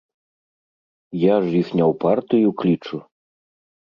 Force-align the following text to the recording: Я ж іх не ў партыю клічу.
Я 1.23 1.35
ж 1.43 1.53
іх 1.61 1.67
не 1.77 1.83
ў 1.91 2.01
партыю 2.05 2.49
клічу. 2.63 2.97